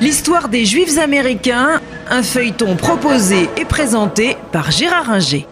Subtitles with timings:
[0.00, 1.80] L'histoire des Juifs américains,
[2.10, 5.46] un feuilleton proposé et présenté par Gérard Inger.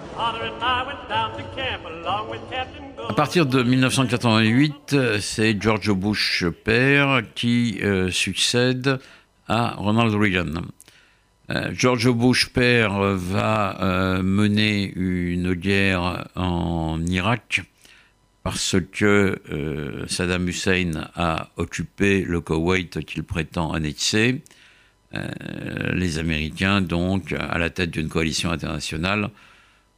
[3.08, 8.98] À partir de 1988, c'est George Bush père qui euh, succède
[9.48, 10.62] à Ronald Reagan.
[11.50, 17.62] Euh, George Bush père va euh, mener une guerre en Irak
[18.42, 19.40] parce que
[20.08, 24.42] Saddam Hussein a occupé le Koweït qu'il prétend annexer.
[25.92, 29.30] les Américains, donc, à la tête d'une coalition internationale,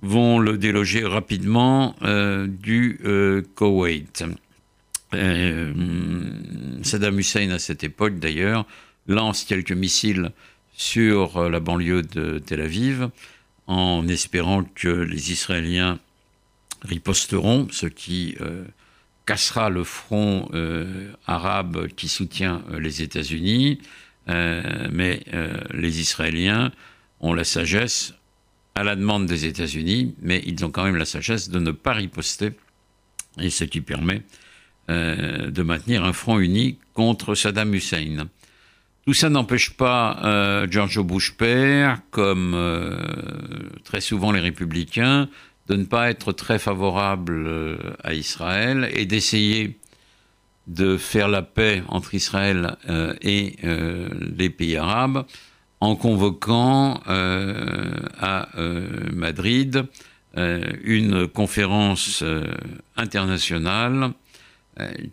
[0.04, 4.24] vont le déloger rapidement euh, du euh, Koweït.
[5.14, 5.72] Euh,
[6.82, 8.66] Saddam Hussein, à cette époque d'ailleurs,
[9.06, 10.30] lance quelques missiles
[10.74, 13.08] sur la banlieue de Tel Aviv
[13.66, 15.98] en espérant que les Israéliens
[16.84, 18.36] riposteront, ce qui
[19.26, 20.48] cassera le front
[21.26, 23.78] arabe qui soutient les États-Unis.
[24.26, 25.20] mais
[25.72, 26.72] les Israéliens
[27.20, 28.14] ont la sagesse
[28.74, 31.92] à la demande des États-Unis, mais ils ont quand même la sagesse de ne pas
[31.92, 32.52] riposter,
[33.40, 34.22] et ce qui permet
[34.90, 38.28] euh, de maintenir un front uni contre Saddam Hussein.
[39.06, 42.98] Tout ça n'empêche pas euh, George Bush père, comme euh,
[43.84, 45.28] très souvent les républicains,
[45.68, 49.78] de ne pas être très favorable à Israël et d'essayer
[50.66, 52.76] de faire la paix entre Israël
[53.22, 53.56] et
[54.36, 55.24] les pays arabes
[55.84, 59.84] en convoquant euh, à euh, Madrid
[60.38, 62.24] euh, une conférence
[62.96, 64.12] internationale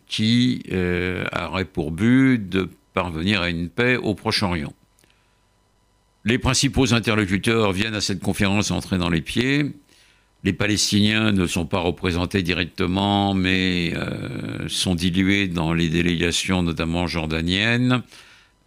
[0.08, 0.64] qui
[1.40, 4.74] aurait pour but de parvenir à une paix au Proche-Orient.
[6.26, 9.72] Les principaux interlocuteurs viennent à cette conférence entrer dans les pieds.
[10.44, 13.94] Les Palestiniens ne sont pas représentés directement, mais
[14.68, 18.02] sont dilués dans les délégations, notamment jordaniennes.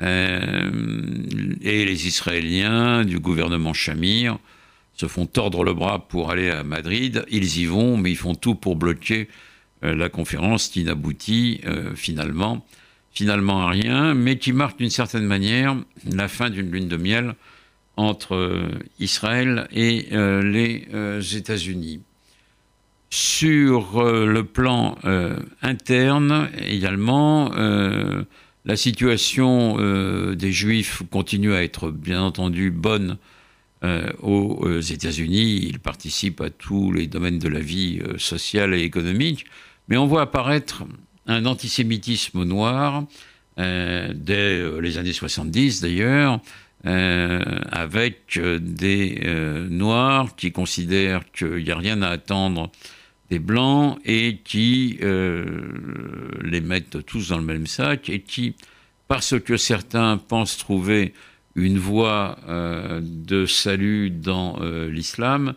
[0.02, 0.70] Euh,
[1.62, 4.38] et les Israéliens du gouvernement Shamir
[4.96, 7.24] se font tordre le bras pour aller à Madrid.
[7.30, 9.28] Ils y vont, mais ils font tout pour bloquer
[9.84, 12.64] euh, la conférence qui n'aboutit euh, finalement,
[13.12, 15.76] finalement à rien, mais qui marque d'une certaine manière
[16.10, 17.34] la fin d'une lune de miel
[17.96, 18.68] entre
[18.98, 20.88] Israël et les
[21.36, 22.00] États-Unis.
[23.10, 24.96] Sur le plan
[25.62, 27.50] interne également,
[28.64, 33.18] la situation euh, des Juifs continue à être bien entendu bonne
[33.84, 35.66] euh, aux euh, États-Unis.
[35.68, 39.44] Ils participent à tous les domaines de la vie sociale et économique.
[39.88, 40.84] Mais on voit apparaître
[41.26, 43.04] un antisémitisme noir
[43.56, 46.40] dès les années 70 d'ailleurs,
[46.84, 49.20] avec des
[49.70, 52.70] Noirs qui considèrent qu'il n'y a rien à attendre
[53.30, 55.44] des blancs et qui euh,
[56.42, 58.54] les mettent tous dans le même sac et qui,
[59.08, 61.14] parce que certains pensent trouver
[61.56, 65.54] une voie euh, de salut dans euh, l'islam,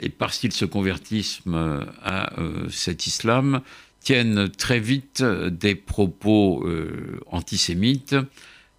[0.00, 1.40] et parce qu'ils se convertissent
[2.04, 2.32] à
[2.70, 3.60] cet islam,
[3.98, 6.64] tiennent très vite des propos
[7.26, 8.14] antisémites.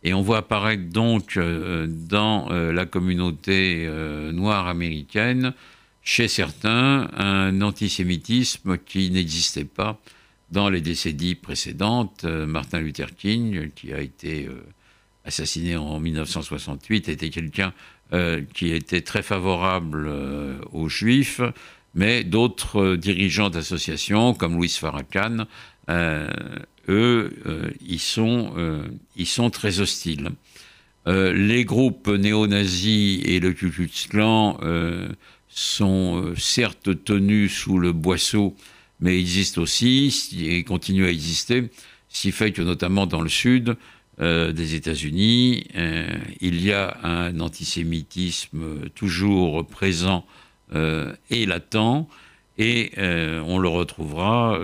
[0.04, 3.90] Et on voit apparaître donc dans la communauté
[4.34, 5.54] noire américaine
[6.04, 10.00] chez certains un antisémitisme qui n'existait pas
[10.52, 12.24] dans les décennies précédentes.
[12.26, 14.64] Euh, Martin Luther King, qui a été euh,
[15.26, 17.74] assassiné en 1968, était quelqu'un
[18.14, 20.08] euh, qui était très favorable
[20.72, 21.42] aux juifs,
[21.96, 25.48] mais d'autres dirigeants d'associations, comme Louis Farrakhan,
[25.90, 27.34] eux,
[27.86, 28.54] ils, sont,
[29.16, 30.30] ils sont très hostiles.
[31.06, 34.58] les groupes néo-nazis et le Ku Klux Klan
[35.54, 38.56] sont euh, certes tenus sous le boisseau,
[39.00, 41.70] mais existent aussi et continuent à exister,
[42.10, 43.76] ce qui fait que notamment dans le sud
[44.20, 46.08] euh, des États-Unis, euh,
[46.42, 50.26] il y a un antisémitisme toujours présent
[51.30, 52.08] et latent,
[52.58, 54.60] et on le retrouvera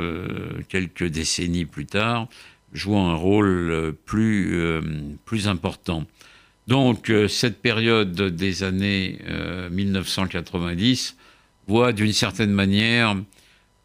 [0.69, 2.27] quelques décennies plus tard,
[2.73, 4.81] jouant un rôle plus,
[5.25, 6.05] plus important.
[6.69, 9.17] Donc euh, cette période des années
[9.71, 11.21] 1990 euh,
[11.67, 13.15] voit d'une certaine manière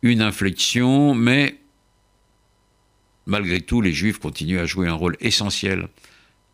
[0.03, 1.57] une inflexion, mais
[3.25, 5.89] malgré tout, les Juifs continuent à jouer un rôle essentiel,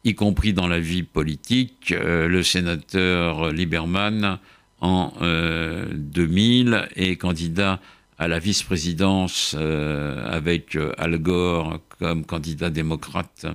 [0.05, 1.91] y compris dans la vie politique.
[1.91, 4.39] Euh, le sénateur Lieberman,
[4.81, 7.81] en 2000, est candidat
[8.19, 13.47] à la vice-présidence avec Al Gore comme candidat démocrate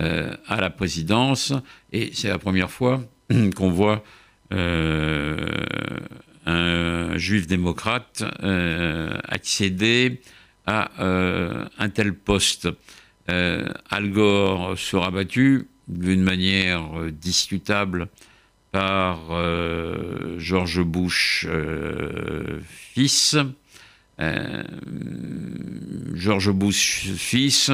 [0.00, 1.54] euh, à la présidence.
[1.90, 3.02] Et c'est la première fois
[3.56, 4.04] qu'on voit
[4.52, 5.36] euh,
[6.44, 8.22] un juif démocrate
[9.26, 10.20] accéder
[10.66, 12.68] à un tel poste.
[13.26, 18.08] Al Gore sera battu d'une manière discutable
[18.70, 19.18] par
[20.36, 21.46] George Bush
[22.64, 23.36] fils.
[26.14, 27.70] George Bush fils,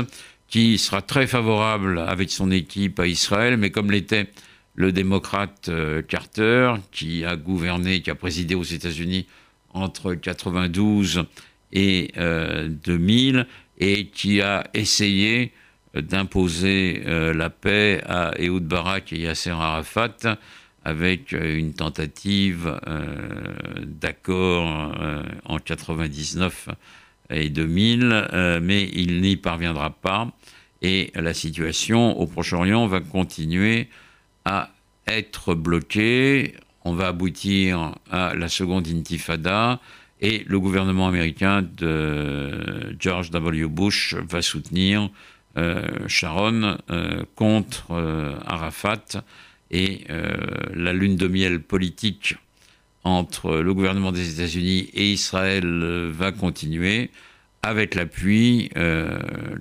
[0.49, 4.29] qui sera très favorable avec son équipe à Israël, mais comme l'était
[4.75, 9.27] le démocrate euh, Carter, qui a gouverné, qui a présidé aux États-Unis
[9.75, 11.25] entre 92
[11.73, 13.45] et 2000, euh,
[13.79, 15.53] et qui a essayé
[15.97, 20.39] euh, d'imposer la paix à Ehud Barak et Yasser Arafat
[20.85, 22.81] avec une tentative
[23.83, 24.93] d'accord
[25.45, 26.69] en 99
[27.31, 30.33] et 2000, mais il n'y parviendra pas
[30.83, 33.89] et la situation au Proche-Orient va continuer
[34.45, 34.71] à
[35.07, 36.55] être bloquée.
[36.85, 39.81] On va aboutir à la seconde intifada
[40.21, 43.67] et le gouvernement américain de George W.
[43.67, 45.09] Bush va soutenir
[45.57, 49.23] euh, Sharon euh, contre euh, Arafat
[49.73, 50.05] et
[50.75, 52.37] la lune de miel politique
[53.05, 57.11] entre le gouvernement des États-Unis et Israël va continuer
[57.63, 58.71] avec l'appui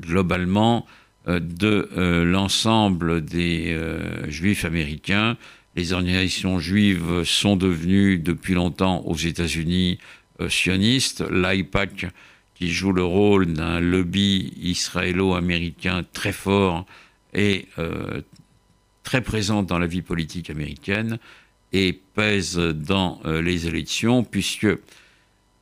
[0.01, 0.85] globalement
[1.27, 5.37] euh, de euh, l'ensemble des euh, juifs américains.
[5.75, 9.99] Les organisations juives sont devenues depuis longtemps aux États-Unis
[10.49, 11.23] sionistes.
[11.29, 12.07] L'AIPAC,
[12.55, 16.85] qui joue le rôle d'un lobby israélo-américain très fort
[17.33, 17.67] et
[19.11, 21.19] très présent dans la vie politique américaine
[21.73, 24.67] et pèse dans les élections, puisque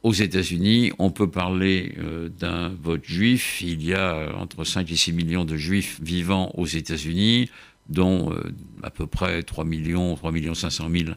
[0.04, 3.62] aux États-Unis, on peut parler euh, d'un vote juif.
[3.62, 7.50] Il y a euh, entre 5 et 6 millions de juifs vivant aux États-Unis,
[7.90, 8.54] dont euh,
[8.84, 11.10] à peu près 3 millions, 3 millions 500 000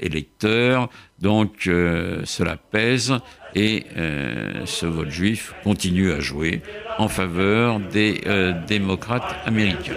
[0.00, 0.90] électeurs.
[1.18, 3.14] Donc cela pèse
[3.54, 3.86] et
[4.66, 6.60] ce vote juif continue à jouer
[6.98, 8.20] en faveur des
[8.66, 9.94] démocrates américains.